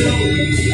[0.00, 0.69] Aleluia,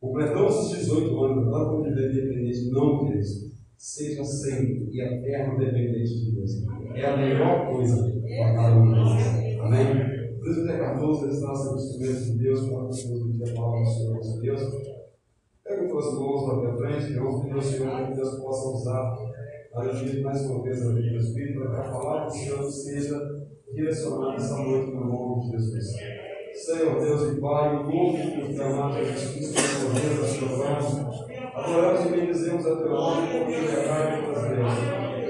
[0.00, 3.56] Completamos os 18 anos, tanto como viver independente, não, queridos.
[3.76, 6.50] Seja sempre e eterno dependente de Deus.
[6.94, 9.22] É a melhor coisa para cada um de nós.
[9.60, 10.16] Amém?
[10.42, 13.90] Isso, até 14, eles nascem os instrumentos de Deus, para nós pedir a palavra do
[13.90, 14.62] Senhor nosso Deus.
[15.64, 18.68] Pega tuas mãos lá para frente, que eu vou pedir ao Senhor que Deus possa
[18.68, 19.16] usar
[19.74, 22.70] a vida mais uma vez a vida do Espírito, para que a palavra do Senhor
[22.70, 25.96] seja direcionada essa noite no nome de Jesus.
[26.56, 31.26] Senhor Deus e Pai, o nome do teu amado Jesus Cristo, corremos a sua mão.
[31.54, 34.72] Adoramos e bendizemos a teu nome, porque ele é Pai de todas Deus.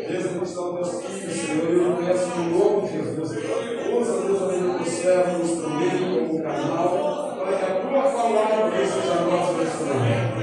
[0.08, 3.30] Deus, aqui estão teus filhos, Senhor, e eu peço no nome de Jesus.
[3.30, 8.86] Usa, Deus, a vida do servo, o instrumento, como canal, para que a tua palavra
[8.86, 10.35] seja a nossa instrumento.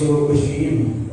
[0.00, 1.09] Senhor com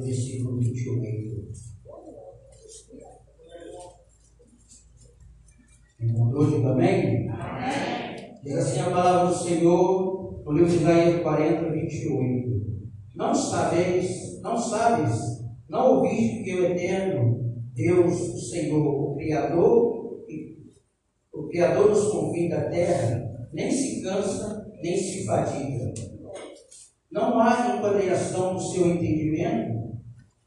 [0.00, 1.70] versículo 28.
[6.02, 7.28] Encontrou, diga amém?
[7.28, 8.40] Amém.
[8.42, 12.60] Diz assim a palavra do Senhor no livro de Isaías 40, 28.
[13.14, 20.24] Não sabeis, não sabes, não ouviste que o Eterno, Deus, o Senhor, o Criador,
[21.32, 25.92] o Criador dos confins da terra, nem se cansa, nem se fadiga.
[27.12, 29.79] Não há enquadração do seu entendimento,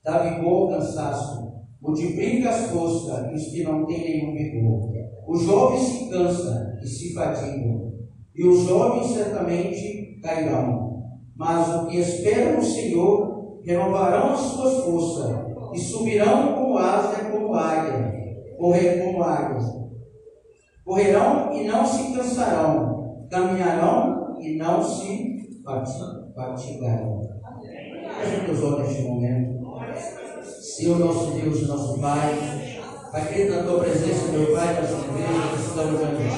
[0.04, 4.92] dá vigor ao cansaço, multiplica as forças e os que não têm nenhum vigor.
[5.28, 7.94] Os jovens se cansam e se fatigam,
[8.36, 11.04] e os jovens certamente cairão.
[11.36, 17.54] Mas o que esperam no Senhor renovarão as suas forças e subirão como asa como
[17.54, 18.14] águia,
[18.58, 19.66] correr como águias.
[20.86, 25.62] Correrão e não se cansarão, caminharão e não se
[26.36, 27.22] fatigarão.
[28.22, 29.53] Feche os olhos neste momento.
[30.74, 32.82] Senhor nosso Deus e nosso Pai.
[33.30, 36.30] Querido, na tua presença, meu Pai, nós igreja, estamos diante de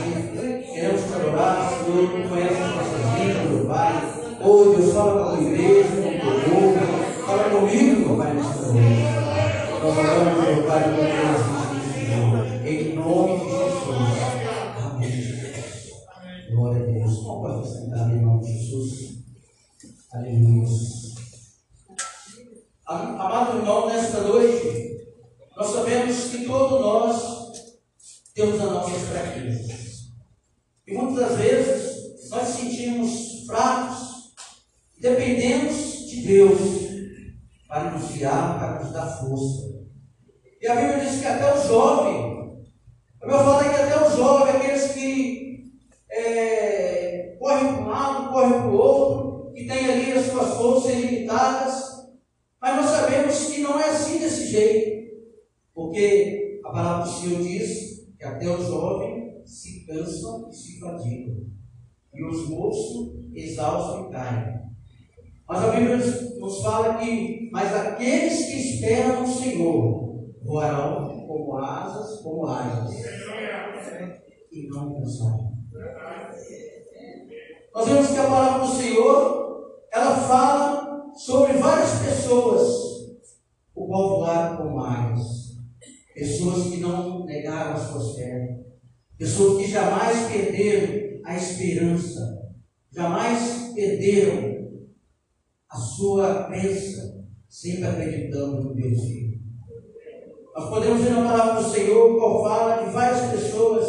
[0.66, 0.74] ti.
[0.74, 3.94] Queremos te adorar, Senhor, tu conheces as nossas vidas, meu Pai.
[4.44, 7.26] Oh, Deus, fala com a tua igreja, com o teu povo.
[7.26, 9.04] Fala comigo, meu Pai, nesta noite.
[9.82, 10.98] Nós oramos, meu Pai, no
[12.28, 13.98] nome de Em nome de Jesus.
[14.84, 16.52] Amém.
[16.52, 17.16] Glória a Deus.
[17.20, 18.92] Como pode sentar em nome de Jesus?
[20.12, 21.05] Aleluia.
[23.66, 25.08] Irmão, nesta noite.
[25.58, 27.52] Nós sabemos que todos nós
[28.36, 30.12] temos as nossas fraquezas.
[30.86, 34.36] E muitas das vezes nós sentimos fracos,
[35.02, 36.60] dependemos de Deus
[37.68, 39.84] para nos guiar, para nos dar força.
[40.62, 42.64] E a Bíblia diz que até o jovem,
[43.20, 45.72] a Bíblia fala que até o jovem, aqueles que
[46.12, 50.92] é, correm para um lado, correm para o outro, que tem ali as suas forças
[50.92, 51.96] ilimitadas,
[52.66, 55.16] mas nós sabemos que não é assim desse jeito.
[55.72, 60.56] Porque a palavra do Senhor diz que até os jovens se cansam e
[61.26, 61.46] se fatigam,
[62.14, 64.62] e os moços exaustos caem.
[65.48, 72.22] Mas a Bíblia nos fala que, mas aqueles que esperam no Senhor voarão como asas,
[72.22, 72.96] como asas,
[74.52, 75.54] e não cansarão.
[77.74, 83.18] Nós vemos que a palavra do Senhor, ela fala sobre várias pessoas,
[83.76, 85.46] o qual voaram como águias
[86.16, 88.62] pessoas que não negaram a sua fé,
[89.18, 92.54] pessoas que jamais perderam a esperança,
[92.92, 94.70] jamais perderam
[95.70, 99.44] a sua crença, sempre acreditando no Deus vivo.
[100.56, 103.88] Nós podemos ver na palavra do Senhor, qual fala de várias pessoas,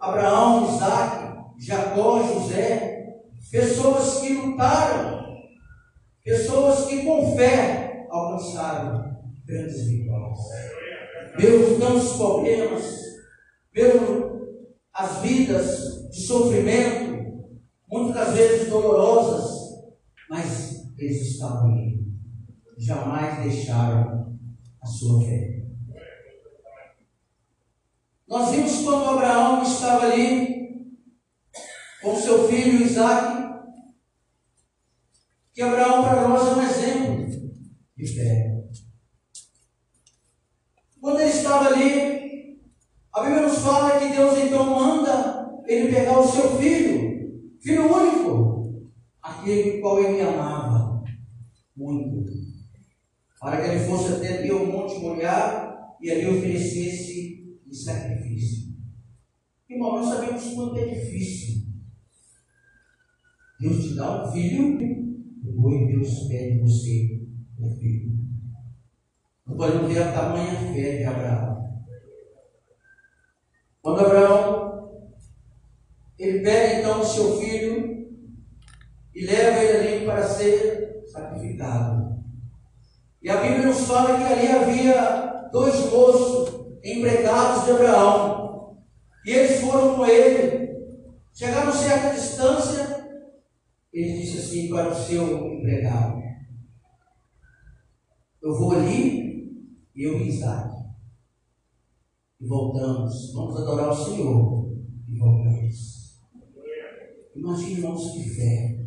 [0.00, 3.06] Abraão, Isaac, Jacó, José,
[3.50, 5.24] pessoas que lutaram,
[6.24, 9.16] pessoas que com fé alcançaram
[9.46, 10.38] grandes vitórias
[11.38, 12.98] mesmo tantos problemas,
[13.74, 14.27] mesmo
[14.98, 17.54] as vidas de sofrimento,
[17.86, 19.78] muitas das vezes dolorosas,
[20.28, 22.04] mas eles estavam ali,
[22.76, 24.36] jamais deixaram
[24.82, 25.62] a sua fé.
[28.26, 30.98] Nós vimos quando Abraão estava ali
[32.02, 33.38] com seu filho Isaac,
[35.54, 37.26] que Abraão para nós é um exemplo
[37.96, 38.64] de fé.
[41.00, 42.17] Quando ele estava ali,
[43.12, 48.90] a Bíblia nos fala que Deus então manda ele pegar o seu filho, filho único,
[49.22, 51.02] aquele qual ele amava
[51.76, 52.32] muito,
[53.40, 58.68] para que ele fosse até ao Monte Moriá e ali oferecesse em sacrifício.
[59.68, 61.68] Irmão, nós sabemos quanto é difícil.
[63.60, 64.78] Deus te dá um filho,
[65.42, 67.26] depois Deus pede você
[67.60, 68.16] um filho.
[69.46, 71.57] Não podemos ver a tamanha fé de Abraão.
[73.82, 75.02] Quando Abraão,
[76.18, 78.08] ele pega então o seu filho
[79.14, 82.18] e leva ele ali para ser sacrificado.
[83.22, 88.78] E a Bíblia nos fala que ali havia dois moços empregados de Abraão.
[89.24, 90.68] E eles foram com ele.
[91.34, 93.06] Chegaram a certa distância,
[93.92, 96.20] ele disse assim para o seu empregado:
[98.42, 99.18] Eu vou ali
[99.94, 100.67] eu e Isaac.
[102.40, 104.76] E voltamos, vamos adorar o Senhor.
[105.08, 105.98] E voltamos.
[107.34, 108.78] Imagine, irmãos, que fé.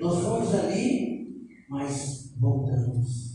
[0.00, 1.28] Nós vamos ali,
[1.68, 3.32] mas voltamos.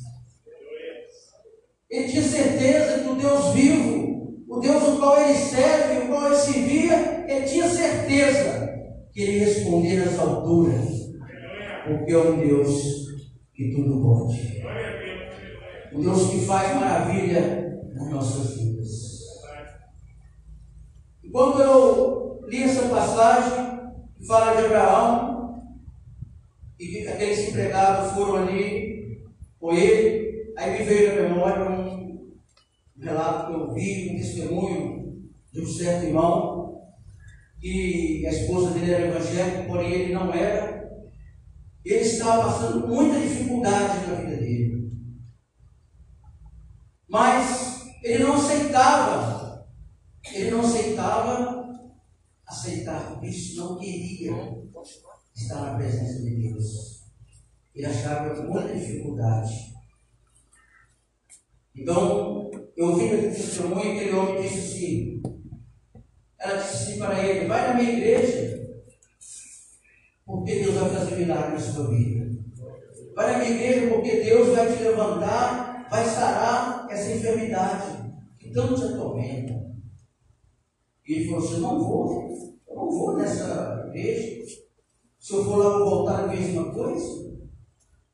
[1.89, 6.27] Ele tinha certeza que o Deus vivo, o Deus no qual ele serve, o qual
[6.27, 8.67] ele servia, ele tinha certeza
[9.13, 11.13] que ele responderia às alturas,
[11.87, 13.05] porque é um Deus
[13.53, 14.61] que tudo pode.
[15.93, 18.66] O Deus que faz maravilha nas nossas vidas.
[21.37, 25.61] Quando eu li essa passagem, que fala de Abraão,
[26.79, 29.21] e que aqueles empregados foram ali
[29.59, 32.33] com ele, aí me veio na memória um
[32.99, 36.81] relato que eu vi, um testemunho de um certo irmão,
[37.61, 40.89] que a esposa dele era evangélica, porém ele não era.
[41.85, 44.89] Ele estava passando muita dificuldade na vida dele.
[47.07, 49.36] Mas ele não aceitava,
[50.33, 51.67] ele não aceitava
[52.45, 54.33] aceitar Cristo, não queria
[55.35, 57.03] estar na presença de Deus.
[57.75, 59.73] Ele achava muita dificuldade.
[61.75, 65.21] Então, eu ouvi no testemunho aquele homem disse assim,
[66.39, 68.67] ela disse assim para ele, vai na minha igreja,
[70.25, 72.27] porque Deus vai fazer milagre na sua vida.
[73.15, 78.75] Vai na minha igreja, porque Deus vai te levantar, vai sarar essa enfermidade que tanto
[78.75, 79.66] te atormenta.
[81.07, 84.61] E ele falou assim, não vou, eu não vou nessa igreja.
[85.17, 87.27] Se eu for lá, vou voltar a mesma coisa.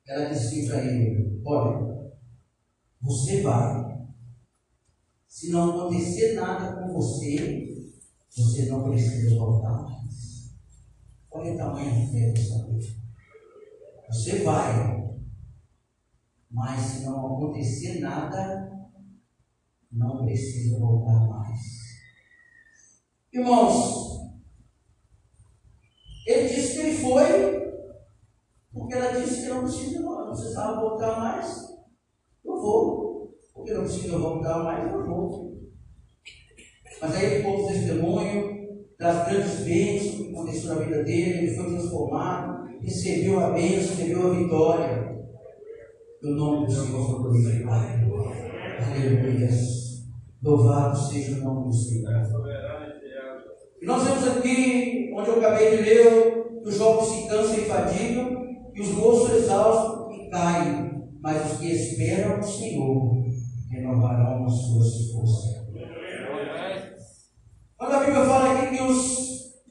[0.07, 2.11] Ela disse assim para ele, olha,
[3.01, 4.07] você vai.
[5.27, 7.67] Se não acontecer nada com você,
[8.35, 10.53] você não precisa voltar mais.
[11.31, 12.89] Olha o tamanho da fé dessa coisa.
[14.07, 15.03] Você vai.
[16.51, 18.89] Mas se não acontecer nada,
[19.91, 21.82] não precisa voltar mais.
[23.33, 24.03] Irmãos,
[26.27, 27.73] ele disse que ele foi,
[28.71, 31.67] porque ela disse que não precisa, não precisava voltar mais.
[32.45, 33.33] Eu vou.
[33.53, 35.57] Porque não precisa voltar mais, eu vou.
[37.01, 38.53] Mas aí ele pôs o testemunho
[38.99, 44.31] das grandes bênçãos que aconteceu na vida dele, ele foi transformado, recebeu a bênção, recebeu
[44.31, 45.13] a vitória.
[46.21, 48.13] E o nome do Senhor foi glorificado.
[48.85, 49.49] Aleluia.
[50.41, 52.72] Louvado seja o nome do Senhor.
[53.83, 57.65] E nós vemos aqui, onde eu acabei de ler, que os jovens se cansam e
[57.65, 63.25] fadigam, e os moços exaustos e caem, mas os que esperam no Senhor
[63.69, 65.67] renovarão as suas forças.
[67.77, 69.05] Quando a Bíblia fala aqui que os,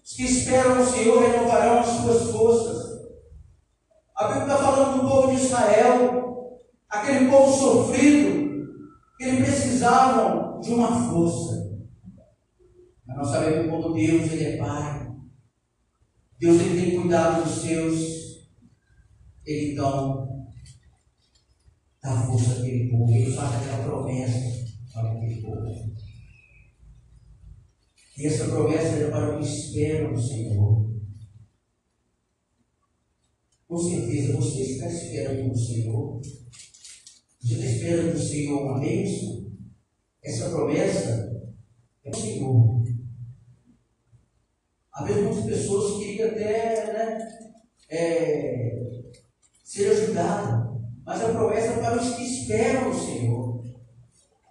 [0.05, 2.83] os que esperam no Senhor renovarão as suas forças,
[4.14, 8.66] a Bíblia está falando do povo de Israel, aquele povo sofrido,
[9.16, 11.62] que eles precisavam de uma força.
[13.16, 15.12] Nós sabemos quando Deus ele é Pai,
[16.38, 18.42] Deus ele tem cuidado dos seus,
[19.44, 20.46] ele então
[22.03, 25.92] dá força àquele povo, ele faz aquela promessa para aquele povo.
[28.18, 30.92] E essa promessa é para o que espera no Senhor.
[33.66, 36.20] Com certeza, você está esperando no Senhor.
[37.40, 39.51] Você está esperando no Senhor uma bênção?
[40.22, 41.42] Essa promessa
[42.05, 42.82] é o Senhor.
[44.94, 47.38] Às vezes muitas pessoas queriam até né,
[47.90, 48.72] é,
[49.64, 50.70] ser ajudadas,
[51.05, 53.64] mas a promessa para os que esperam no Senhor.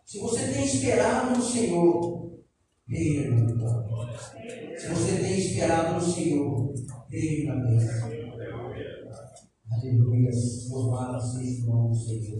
[0.05, 2.41] Se você tem esperado no Senhor,
[2.87, 4.17] creia na vitória.
[4.77, 6.73] Se você tem esperado no Senhor,
[7.09, 8.09] creia na bênção.
[9.71, 10.29] Aleluia.
[10.69, 12.39] Louvado seja o nome do Senhor.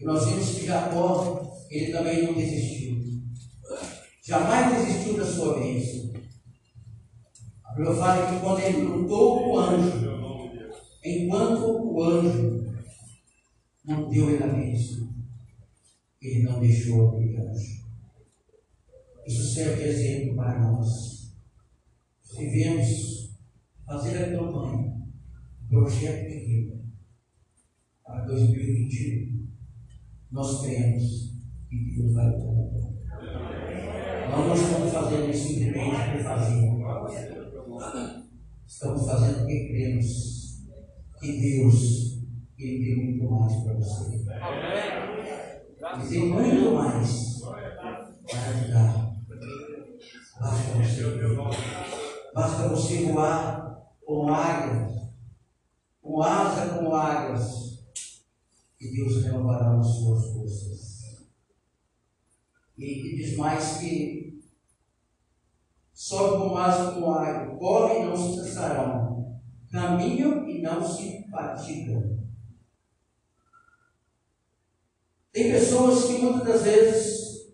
[0.00, 2.96] E nós vimos que Jacó, ele também não desistiu.
[4.24, 6.12] Jamais desistiu da sua bênção.
[7.68, 10.08] A Bíblia fala que quando ele lutou o anjo,
[11.04, 12.74] enquanto o anjo
[13.84, 15.14] não deu ele a bênção,
[16.20, 17.86] ele não deixou aquele anjo.
[19.26, 21.36] Isso serve de exemplo para nós.
[22.34, 23.36] Devemos
[23.84, 25.02] fazer a campanha,
[25.68, 26.80] projeto de vida
[28.04, 29.46] para 2021.
[30.30, 31.34] Nós cremos
[31.68, 32.30] que Deus vai.
[34.30, 36.67] Nós não estamos fazendo isso simplesmente por fazer.
[38.78, 40.62] Estamos fazendo porque cremos
[41.18, 42.22] que Deus
[42.56, 44.14] ele tem muito mais para você.
[44.14, 48.14] Ele tem muito mais para
[48.54, 49.16] te dar.
[50.38, 51.02] Basta você,
[52.32, 55.10] basta você voar como águia,
[56.00, 57.84] com asa como águias,
[58.80, 61.26] e Deus renovará as suas forças.
[62.78, 64.17] E diz mais que
[65.98, 72.24] sobe com asa como águia, corre e não se cansarão, caminham e não se fatigam.
[75.32, 77.50] Tem pessoas que muitas das vezes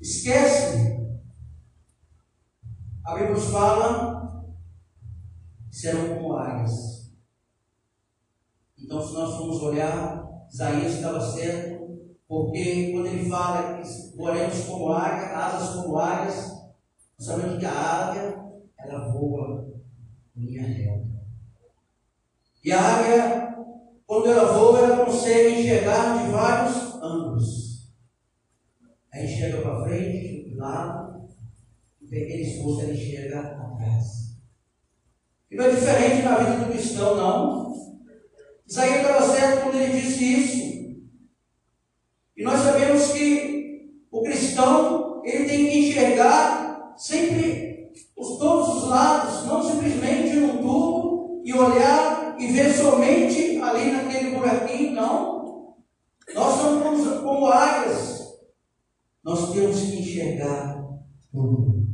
[0.00, 1.20] esquecem.
[3.04, 4.46] A Bíblia nos fala
[5.68, 7.10] que serão como águias.
[8.78, 11.85] Então, se nós formos olhar, Isaías estava certo,
[12.28, 16.52] porque quando ele fala que voaremos como águia, asas como águias,
[17.18, 18.44] sabemos que a águia,
[18.78, 19.66] ela voa
[20.34, 21.06] linha reta.
[22.64, 23.56] E a águia,
[24.06, 27.92] quando ela voa, ela consegue enxergar de vários ângulos.
[29.12, 31.28] Ela enxerga para frente, de lado,
[32.02, 34.36] e pequeno esforço ela enxerga atrás.
[35.48, 37.66] E não é diferente na vida do cristão, não.
[38.66, 40.65] Isaías estava certo quando ele disse isso.
[42.36, 49.46] E nós sabemos que o cristão, ele tem que enxergar sempre os todos os lados,
[49.46, 55.76] não simplesmente num tubo e olhar e ver somente ali naquele buraquinho, não.
[56.34, 58.16] Nós somos como, águias.
[59.24, 60.84] Nós temos que enxergar
[61.32, 61.86] tudo.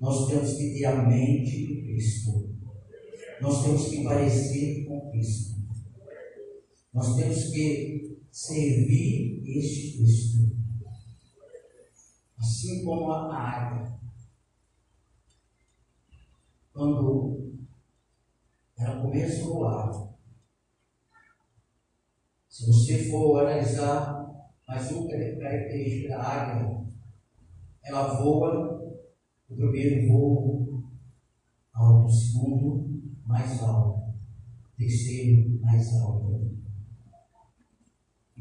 [0.00, 2.50] Nós temos que ter a mente de Cristo.
[3.40, 5.62] Nós temos que parecer com Cristo.
[6.94, 10.56] Nós temos que servir este Cristo.
[12.38, 14.00] Assim como a águia.
[16.72, 17.52] Quando
[18.78, 20.12] ela começa a voar.
[22.48, 24.26] Se você for analisar
[24.66, 26.86] mais uma característica da águia,
[27.84, 28.80] ela voa
[29.48, 30.84] o primeiro voo
[31.72, 34.14] alto, segundo mais alto,
[34.76, 36.51] terceiro mais alto.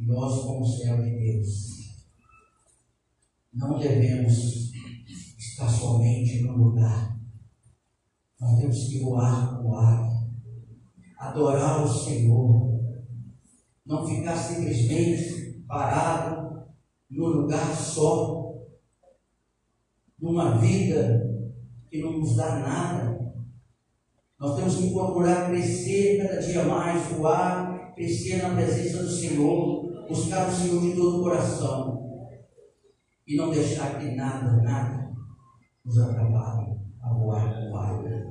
[0.01, 1.81] Nós, como servos de Deus,
[3.53, 4.71] não devemos
[5.37, 7.19] estar somente no lugar.
[8.39, 10.09] Nós temos que voar com ar,
[11.17, 12.81] adorar o Senhor,
[13.85, 16.65] não ficar simplesmente parado
[17.09, 18.55] num lugar só,
[20.19, 21.29] numa vida
[21.89, 23.33] que não nos dá nada.
[24.39, 29.80] Nós temos que procurar crescer cada dia mais, voar, crescer na presença do Senhor,
[30.12, 32.28] buscar o Senhor de todo o coração
[33.26, 35.15] e não deixar que nada, nada
[35.86, 38.30] nos atrapalhe a voar com águia.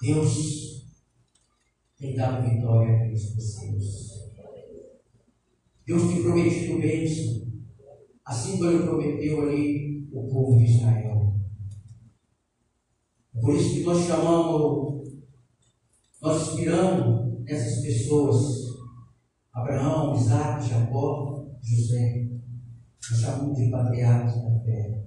[0.00, 0.86] Deus
[1.98, 4.30] tem dado vitória a aqueles pessoas.
[5.86, 7.46] Deus tem prometido bênção,
[8.24, 11.34] assim como Ele prometeu ali o povo de Israel.
[13.38, 15.12] Por isso que nós chamamos,
[16.22, 18.69] nós inspiramos essas pessoas
[19.60, 22.28] Abraão, Isaac, Jacó, José.
[23.10, 25.04] Nós chamamos de patriarcas da fé.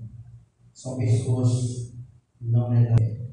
[0.73, 1.93] São pessoas
[2.37, 3.29] que não negam fé.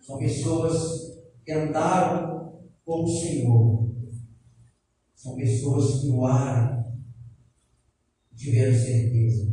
[0.00, 3.94] São pessoas que andaram com o Senhor.
[5.14, 6.80] São pessoas que voaram
[8.34, 9.52] tiveram certeza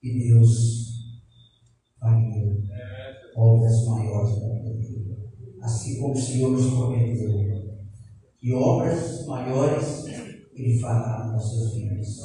[0.00, 1.20] que Deus
[2.00, 2.56] faria
[3.36, 5.16] obras maiores da vida dele.
[5.60, 7.65] Assim como o Senhor nos prometeu
[8.42, 10.04] e obras maiores
[10.54, 12.22] Ele fará nas nossas vidas.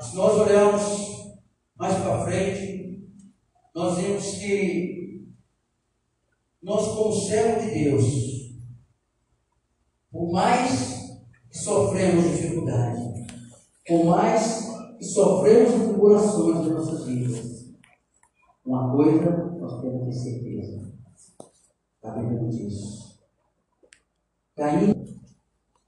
[0.00, 1.34] Se nós olharmos
[1.76, 3.08] mais para frente,
[3.74, 5.26] nós vemos que
[6.62, 8.04] nós, como servo de Deus,
[10.10, 13.26] por mais que sofremos dificuldade,
[13.86, 14.64] por mais
[14.98, 17.74] que sofremos tribulações em nossas vidas,
[18.64, 20.92] uma coisa nós temos de certeza,
[22.02, 23.03] a Bíblia diz
[24.56, 24.94] caindo,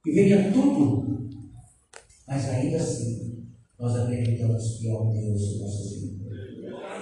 [0.03, 1.29] que venha tudo,
[2.27, 3.47] mas ainda assim,
[3.79, 6.27] nós acreditamos que há um Deus em nossas vidas.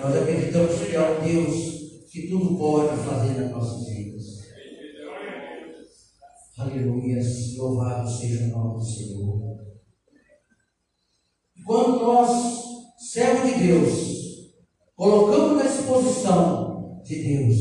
[0.03, 1.75] Nós acreditamos que há um Deus
[2.11, 4.45] que tudo pode fazer nas nossas vidas.
[6.59, 7.21] Aleluia,
[7.57, 9.65] louvado seja o nome do Senhor.
[11.65, 12.65] Quando nós,
[12.99, 14.53] servos de Deus,
[14.95, 17.57] colocamos na disposição de Deus,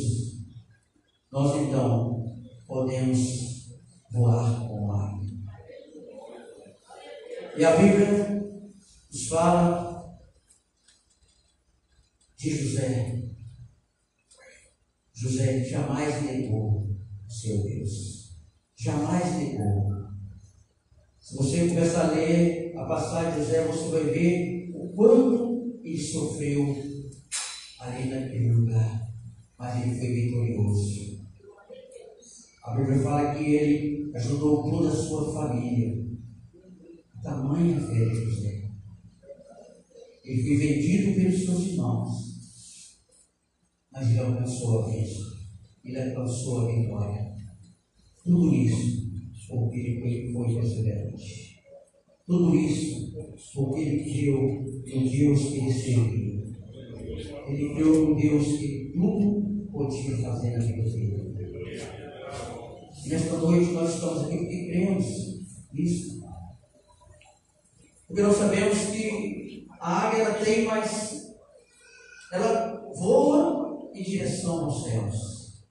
[1.31, 2.25] nós então
[2.67, 3.42] podemos
[4.13, 5.19] voar com ar.
[7.57, 8.43] E a Bíblia
[9.11, 10.19] nos fala
[12.37, 13.23] de José.
[15.13, 16.89] José jamais negou
[17.27, 18.37] o seu Deus.
[18.75, 19.91] Jamais negou.
[21.19, 25.97] Se você começar a ler a passagem de José, você vai ver o quanto ele
[25.97, 26.63] sofreu
[27.79, 29.11] ali naquele lugar.
[29.57, 31.22] Mas ele foi vitorioso.
[32.63, 36.01] A Bíblia fala que ele ajudou toda a sua família.
[37.21, 38.71] Tamanha fé de José.
[40.23, 42.11] Ele foi vendido pelos seus irmãos.
[43.91, 45.33] Mas ele alcançou a bênção.
[45.83, 47.35] Ele alcançou a vitória.
[48.23, 49.03] Tudo isso
[49.49, 51.59] porque ele foi, perseverante.
[52.25, 53.11] Tudo isso
[53.53, 56.43] porque ele criou um Deus que ele serviu.
[57.47, 61.22] Ele criou um Deus que tudo podia fazer na vida dele.
[63.05, 65.05] Nesta noite nós estamos aqui porque cremos
[65.73, 66.23] nisso.
[68.07, 71.33] Porque nós sabemos que a águia ela tem mais.
[72.31, 75.65] Ela voa em direção aos céus.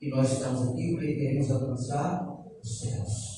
[0.00, 2.26] E nós estamos aqui porque queremos alcançar
[2.62, 3.28] os céus.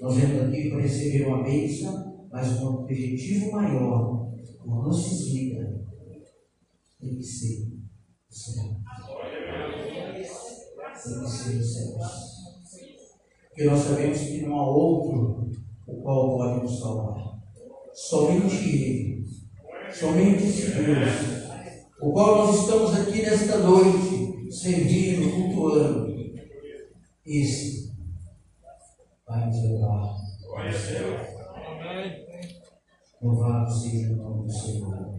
[0.00, 4.30] Nós viemos aqui para receber uma bênção, mas um objetivo maior,
[4.64, 5.84] uma nossa vida
[7.00, 7.66] tem que ser
[8.30, 8.76] o céu.
[11.02, 11.98] Tem que ser o céu.
[13.48, 15.50] Porque nós sabemos que não há outro
[15.86, 17.38] o qual pode nos salvar.
[17.92, 19.24] Somente Ele.
[19.92, 21.48] Somente esse Deus.
[22.00, 26.08] O qual nós estamos aqui nesta noite, servindo, cultuando.
[27.26, 27.92] Esse
[29.26, 30.18] vai nos levar
[30.72, 31.38] céu.
[33.20, 35.18] Louvado seja o nome do Senhor.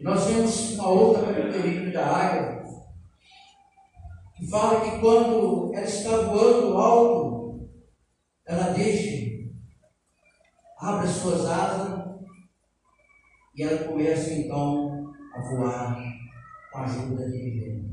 [0.00, 2.67] Nós vemos uma outra característica da águia, que
[4.48, 7.68] fala que quando ela está voando alto,
[8.46, 9.50] ela deixa,
[10.78, 12.08] abre as suas asas
[13.54, 15.96] e ela começa então a voar
[16.72, 17.88] com a ajuda de Deus.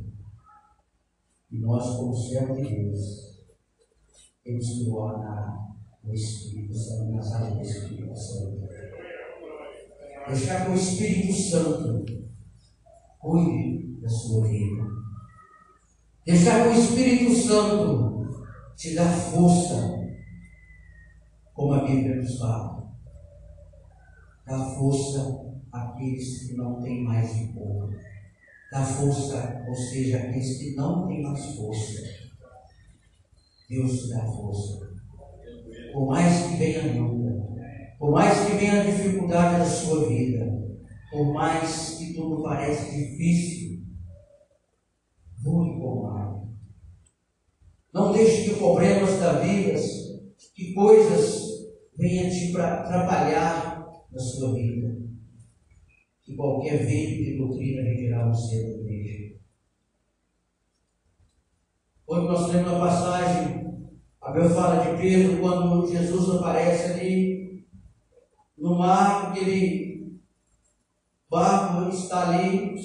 [1.52, 3.36] E nós, como servos de Deus,
[4.44, 8.68] temos que voar no Espírito Santo, nas áreas do Espírito Santo.
[10.28, 12.06] Deixar que o Espírito Santo
[13.20, 15.05] cuide da sua vida.
[16.26, 18.28] Deixar o Espírito Santo
[18.76, 19.94] te dá força,
[21.54, 22.92] como a Bíblia nos fala.
[24.48, 27.94] Dá força àqueles que não têm mais pouco.
[28.72, 32.02] Dá força, ou seja, àqueles que não têm mais força.
[33.70, 34.96] Deus te dá força.
[35.94, 37.56] Por mais que venha a luta,
[38.00, 40.76] por mais que venha a dificuldade da sua vida,
[41.12, 43.86] por mais que tudo pareça difícil,
[45.46, 46.44] voe com ar.
[47.96, 49.80] Não deixe que problemas da vida,
[50.54, 51.66] que coisas
[51.98, 54.98] venham te atrapalhar na sua vida.
[56.22, 59.36] Que qualquer vento de doutrina retirá você da igreja.
[62.06, 63.66] Quando nós lemos a passagem,
[64.20, 67.66] a Bíblia fala de Pedro, quando Jesus aparece ali
[68.58, 70.20] no mar, aquele
[71.30, 72.76] barco está ali,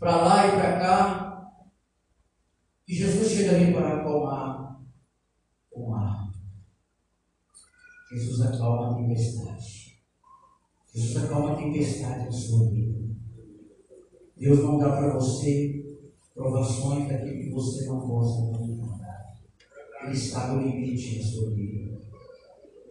[0.00, 1.29] para lá e para cá,
[2.90, 4.82] e Jesus chega ali para acalmar
[5.70, 6.28] o mar.
[8.10, 10.02] Jesus acalma a tempestade.
[10.92, 12.98] Jesus acalma a tempestade na sua vida.
[14.36, 16.00] Deus não dá para você
[16.34, 18.90] provações daquilo que você não gosta muito.
[20.02, 21.96] Ele sabe o limite da sua vida.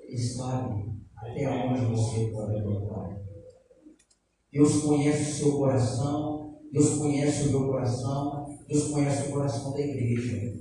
[0.08, 3.20] Ele sabe até onde você pode aguentar.
[4.50, 9.82] Deus conhece o seu coração, Deus conhece o meu coração, Deus conhece o coração da
[9.82, 10.54] igreja.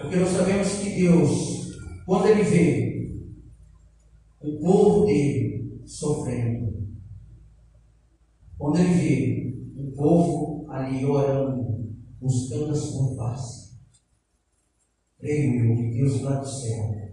[0.00, 3.22] Porque nós sabemos que Deus, quando Ele vê
[4.40, 6.88] o povo dele sofrendo,
[8.56, 13.74] quando Ele vê o povo ali orando, buscando a sua face,
[15.18, 17.10] creio eu que Deus lá do céu,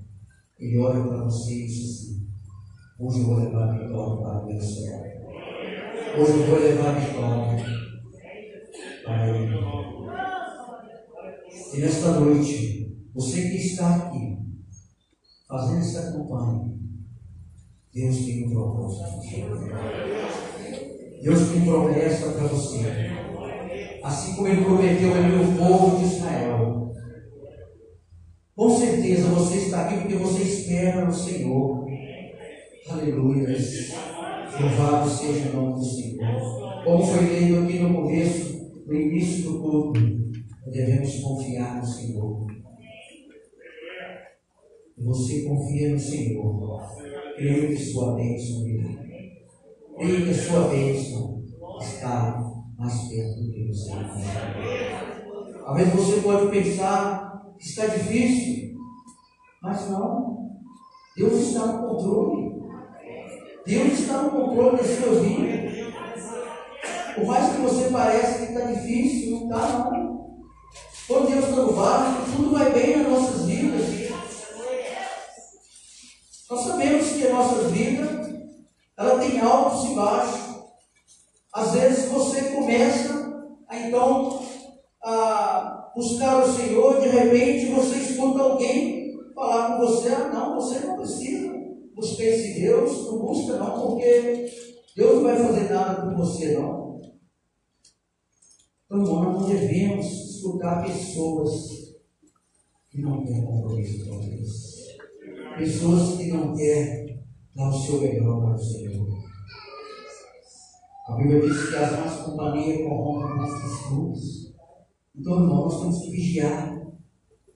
[0.58, 2.28] Ele olha para você e diz assim,
[2.98, 5.02] hoje eu vou levar a vitória para o meu céu.
[6.18, 7.87] Hoje eu vou levar a vitória.
[11.74, 14.38] E nesta noite, você que está aqui,
[15.48, 16.74] fazendo essa campanha,
[17.94, 19.22] Deus tem um propósito.
[21.24, 22.84] Deus tem promessa para você.
[24.04, 26.92] Assim como Ele prometeu ali o povo de Israel.
[28.56, 31.88] Com certeza você está aqui porque você espera no Senhor.
[32.90, 33.58] Aleluia.
[34.60, 36.84] Louvado seja o nome do Senhor.
[36.84, 40.00] Como foi lido aqui no começo, no início do culto,
[40.72, 42.48] devemos confiar no Senhor.
[44.98, 46.82] Você confia no Senhor.
[47.36, 48.90] Creio que sua bênção virá.
[49.98, 51.44] Creio que sua bênção
[51.82, 52.42] está
[52.78, 53.92] mais perto do que você
[55.76, 58.78] vezes você pode pensar que está difícil,
[59.62, 60.50] mas não.
[61.16, 62.56] Deus está no controle.
[63.66, 65.67] Deus está no controle das suas vidas.
[67.18, 70.38] Por mais que você pareça que está difícil, não está não.
[71.08, 73.86] Quando Deus no barco, tudo vai bem nas nossas vidas.
[76.48, 78.52] Nós sabemos que a nossa vida,
[78.96, 80.58] ela tem altos e baixos.
[81.54, 84.40] Às vezes você começa a então
[85.04, 90.80] a buscar o Senhor, de repente você escuta alguém falar com você, ah não, você
[90.86, 91.52] não precisa
[91.96, 94.52] buscar esse Deus, não busca não, porque
[94.96, 96.87] Deus não vai fazer nada com você não.
[98.90, 101.94] Então, nós não devemos escutar pessoas
[102.90, 104.88] que não têm compromisso com Deus.
[105.58, 107.22] Pessoas que não querem
[107.54, 109.08] dar o seu melhor para o Senhor.
[111.10, 114.54] A Bíblia diz que as más companhias corrompem as costumes.
[115.14, 116.88] Então, nós temos que vigiar,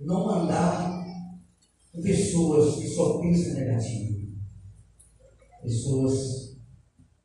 [0.02, 1.06] não andar
[1.94, 4.32] com pessoas que só pensam negativo.
[5.62, 6.58] Pessoas,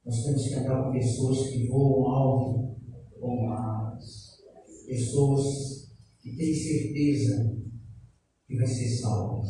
[0.05, 2.77] nós temos que andar com pessoas que voam alto
[3.21, 3.76] como aves.
[4.87, 7.57] Pessoas que têm certeza
[8.47, 9.49] que vai ser salvas.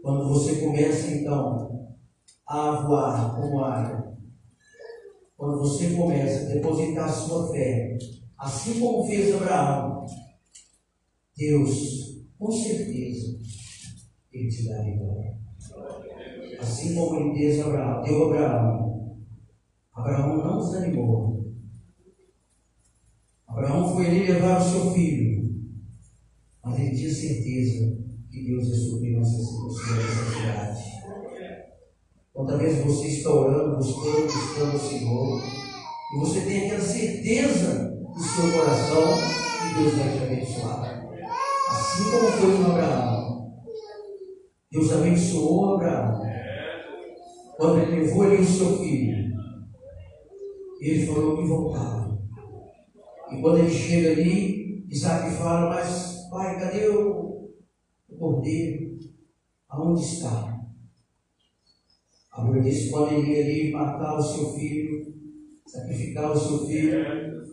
[0.00, 1.88] Quando você começa então
[2.46, 4.16] a voar como águia,
[5.36, 7.98] quando você começa a depositar sua fé,
[8.38, 10.06] assim como fez Abraão,
[11.36, 13.38] Deus, com certeza,
[14.32, 15.38] Ele te dá vitória.
[16.58, 19.18] Assim como ele deu Abraão, deu Abraão.
[19.94, 21.37] Abraão não desanimou.
[23.58, 25.52] Abraão foi ali levar o seu filho,
[26.64, 27.98] mas ele tinha certeza
[28.30, 29.48] que Deus ia suprir nossas
[29.96, 30.84] necessidades.
[32.32, 38.22] Quantas vezes você está orando, buscando, buscando o Senhor, e você tem aquela certeza no
[38.22, 39.02] seu coração
[39.58, 41.08] que Deus vai te abençoar.
[41.68, 43.54] Assim como foi com Abraão.
[44.70, 46.22] Deus abençoou Abraão.
[47.56, 49.32] Quando ele levou ali o seu filho,
[50.80, 52.07] ele falou que voltava.
[53.30, 57.50] E quando ele chega ali, Isaac fala, mas pai, cadê o,
[58.08, 58.98] o cordeiro?
[59.68, 60.58] Aonde está?
[62.32, 65.12] A diz que quando ele ia ali matar o seu filho,
[65.66, 67.04] sacrificar o seu filho,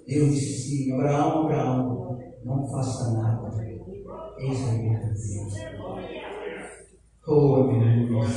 [0.08, 3.50] Deus disse assim, Abraão, Abraão, não faça nada.
[4.38, 5.56] Eis aí, Deus.
[7.28, 8.30] Oh, meu Deus.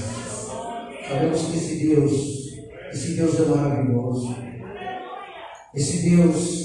[1.07, 2.13] Sabemos que esse Deus,
[2.93, 4.35] esse Deus é maravilhoso.
[5.75, 6.58] Esse Deus,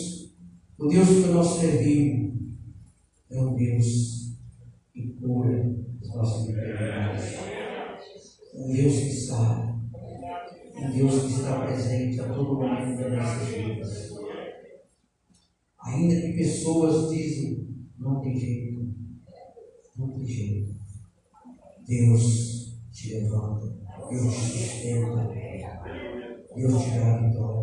[0.84, 2.34] o Deus que nós servimos,
[3.31, 4.36] é um Deus
[4.93, 7.38] que cura as nossas enfermidades.
[8.53, 9.81] Um Deus que sabe.
[10.75, 14.11] Um Deus que está presente a todo momento das nossas vidas.
[15.86, 17.65] Ainda que pessoas dizem,
[17.97, 18.93] não tem jeito,
[19.97, 20.75] não tem jeito.
[21.88, 23.73] Deus te levanta,
[24.09, 25.34] Deus te sustenta,
[26.53, 27.62] Deus te dá vitória.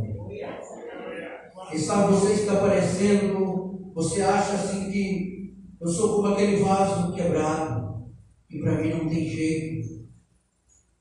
[1.71, 8.07] Quem sabe você está parecendo, você acha assim que eu sou como aquele vaso quebrado,
[8.51, 10.01] e para mim não tem jeito.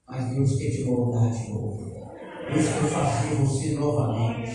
[0.07, 1.89] Mas Deus quer te moldar de novo.
[2.53, 4.51] Deus quer fazer você novamente.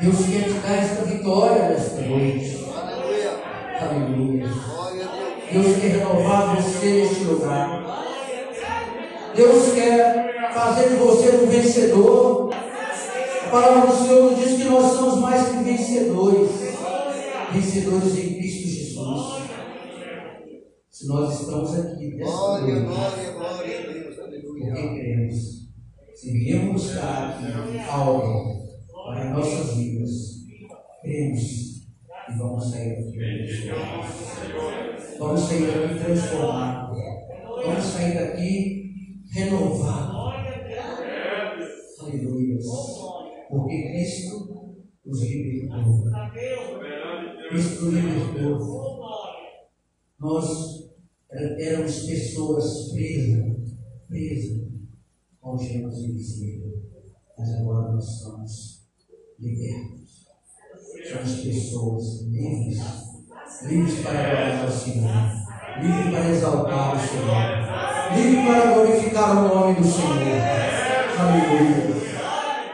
[0.00, 2.64] Deus quer te dar esta vitória nesta noite.
[3.80, 4.46] Aleluia.
[5.52, 8.04] Deus quer renovar você neste lugar.
[9.34, 12.47] Deus quer fazer de você um vencedor.
[13.48, 16.50] A palavra do Senhor nos diz que nós somos mais que vencedores.
[17.50, 19.42] Vencedores em Cristo Jesus.
[20.90, 24.16] Se nós estamos aqui Glória, glória, glória a Deus.
[24.44, 24.94] porque Aleluia.
[25.00, 25.68] cremos.
[26.14, 28.68] Se viemos buscar aqui algo
[29.06, 30.10] para as nossas vidas,
[31.00, 31.42] cremos
[32.28, 33.18] e vamos sair daqui.
[35.18, 36.98] Vamos sair daqui transformados.
[37.64, 38.92] Vamos sair daqui
[39.32, 40.07] renovados.
[43.48, 46.04] Porque Cristo nos libertou.
[47.48, 48.98] Cristo nos libertou.
[50.20, 50.90] Nós
[51.30, 53.76] éramos pessoas presas,
[54.08, 54.68] presas
[55.40, 56.82] ao gemas invisível.
[57.38, 58.86] Mas agora nós somos
[59.38, 60.26] libertos.
[61.08, 62.78] Somos pessoas livres,
[63.62, 65.10] livres para adorar ao Senhor,
[65.80, 70.18] livres para exaltar o Senhor, livres para glorificar o nome do Senhor.
[71.18, 71.97] Aleluia.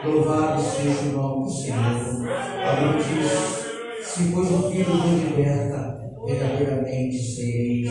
[0.05, 1.79] Louvado seja o nome do Senhor.
[1.79, 7.89] A Bíblia diz: se pois o Filho vos liberta, verdadeiramente sereis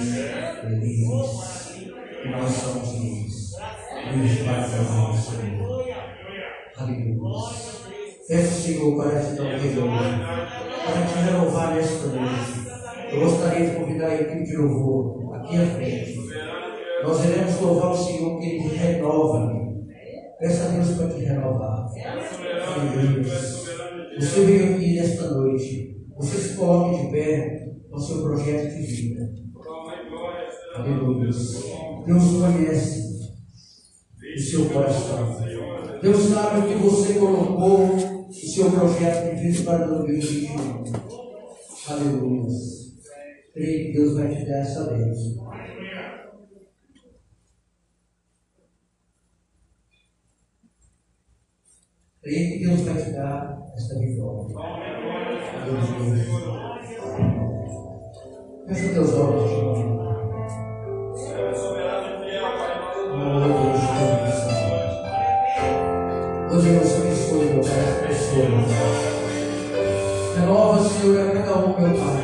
[0.64, 1.74] livres.
[2.24, 3.50] E nós somos livres,
[4.12, 5.84] livres para o Senhor.
[6.76, 7.14] Aleluia.
[8.28, 9.58] Peço, Senhor, para te dar um
[10.84, 12.64] para te renovar nesta noite.
[13.12, 16.18] Eu gostaria de convidar a equipe de louvor aqui à frente.
[17.02, 19.73] Nós iremos louvar o Senhor que Ele renova.
[20.39, 21.91] Peça a Deus para te renovar.
[22.76, 23.24] Aleluia.
[24.18, 25.97] Você veio aqui nesta noite.
[26.16, 29.32] Você se coloque de pé no seu projeto de vida.
[30.74, 31.30] Aleluia.
[32.07, 33.32] Deus conhece
[34.37, 35.41] o seu coração.
[36.03, 37.95] Deus sabe o que você colocou
[38.28, 40.85] o seu projeto de vida para 2021.
[41.89, 42.49] Aleluia.
[43.53, 45.43] Creio que Deus vai te dar essa bênção.
[52.24, 54.40] para Ele que Deus vai te dar esta vitória.
[58.70, 59.94] os teus olhos, Senhor.
[66.50, 68.72] Hoje eu sou meu Pai, as pessoas.
[70.34, 72.23] Renova, Senhor, a cada um, meu Pai.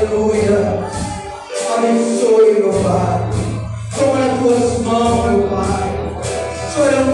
[0.00, 0.88] Aleluia.
[1.76, 3.20] Abençoe, meu Pai.
[3.98, 5.88] Toma as tuas mãos, meu Pai.
[6.74, 7.09] Choramos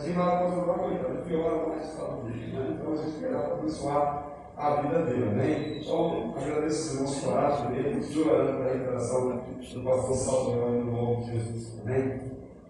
[0.00, 2.76] senão a gente vai para o coitado, piora mais o estado dele, né?
[2.78, 5.28] Então a gente quer abençoar a vida dele.
[5.28, 5.78] Amém?
[5.80, 10.92] Então, agradeço os irmãos coragem dele, estou orando para a recuperação do pastor Salvador no
[10.92, 11.80] nome de Jesus.
[11.84, 12.20] Amém?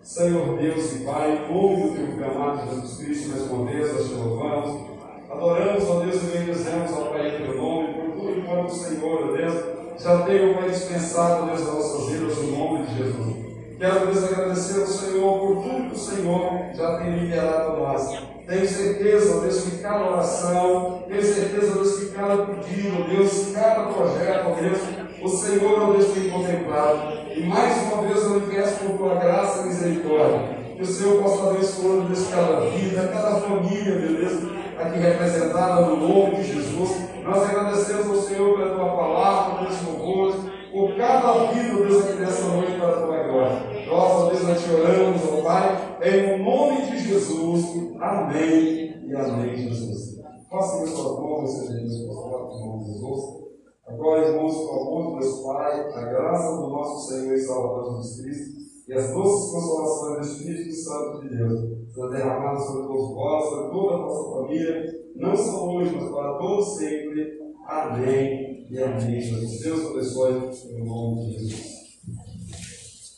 [0.02, 4.14] Senhor Deus e Pai, ouve o teu clamado Jesus Cristo, mais uma vez, nós te
[4.14, 4.94] louvamos.
[5.30, 9.30] Adoramos, ó Deus, e bendizemos ao Pai em teu nome, por tudo enquanto o Senhor,
[9.30, 9.54] ó Deus,
[9.98, 13.33] já tem, o Pai, dispensado, Deus, as nossas vidas, no nome de Jesus.
[13.78, 18.22] Quero, Deus, agradecer ao Senhor por tudo que o Senhor já tem liberado a nós.
[18.46, 24.60] Tenho certeza, Deus, que cada oração, tenho certeza, Deus, que cada pedido, Deus, cada projeto,
[24.60, 24.78] Deus,
[25.22, 27.32] o Senhor, Deus, tem contemplado.
[27.34, 31.22] E mais uma vez eu lhe peço por tua graça e misericórdia, que o Senhor
[31.22, 34.42] possa abençoar, Deus, cada vida, cada família, meu Deus,
[34.78, 36.90] aqui representada no nome de Jesus.
[37.24, 42.48] Nós agradecemos ao Senhor pela tua palavra, pelos louvores, por cada vida, Deus, aqui nessa
[42.48, 43.62] noite para a tua glória.
[43.92, 47.64] Ó Deus, nós te oramos, ó Pai, em nome de Jesus.
[48.00, 50.20] Amém e amém, Jesus.
[50.50, 53.44] Faça as suas mãos, seja Deus, em nome de Jesus.
[53.86, 58.02] Agora, irmãos, com o amor de Deus Pai, a graça do nosso Senhor e Salvador
[58.02, 61.60] Jesus Cristo e as doces consolações do Espírito Santo de Deus,
[61.94, 66.34] são derramadas sobre todos vós, sobre toda a nossa família, não só hoje, mas para
[66.34, 67.38] todos sempre.
[67.66, 69.20] Amém e amém.
[69.20, 69.60] Jesus.
[69.60, 71.73] Deus abençoe, em nome de Jesus.